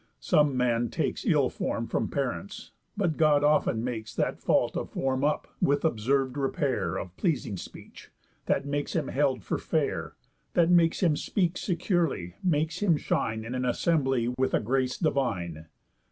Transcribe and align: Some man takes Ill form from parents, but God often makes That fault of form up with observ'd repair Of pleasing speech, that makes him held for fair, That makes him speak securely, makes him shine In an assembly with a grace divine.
Some 0.19 0.57
man 0.57 0.89
takes 0.89 1.27
Ill 1.27 1.47
form 1.49 1.85
from 1.85 2.07
parents, 2.07 2.71
but 2.97 3.17
God 3.17 3.43
often 3.43 3.83
makes 3.83 4.15
That 4.15 4.39
fault 4.41 4.75
of 4.75 4.89
form 4.89 5.23
up 5.23 5.47
with 5.61 5.85
observ'd 5.85 6.37
repair 6.39 6.97
Of 6.97 7.15
pleasing 7.17 7.55
speech, 7.55 8.09
that 8.47 8.65
makes 8.65 8.95
him 8.95 9.09
held 9.09 9.43
for 9.43 9.59
fair, 9.59 10.15
That 10.55 10.71
makes 10.71 11.03
him 11.03 11.15
speak 11.15 11.55
securely, 11.55 12.33
makes 12.43 12.79
him 12.81 12.97
shine 12.97 13.45
In 13.45 13.53
an 13.53 13.63
assembly 13.63 14.27
with 14.39 14.55
a 14.55 14.59
grace 14.59 14.97
divine. 14.97 15.67